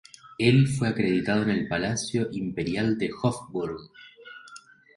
[0.39, 3.91] El fue acreditado en el Palacio Imperial de Hofburg.